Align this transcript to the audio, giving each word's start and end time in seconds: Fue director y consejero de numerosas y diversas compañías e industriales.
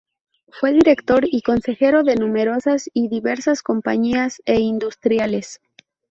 Fue 0.49 0.73
director 0.73 1.25
y 1.27 1.43
consejero 1.43 2.01
de 2.01 2.15
numerosas 2.15 2.89
y 2.91 3.07
diversas 3.07 3.61
compañías 3.61 4.41
e 4.45 4.59
industriales. 4.59 5.61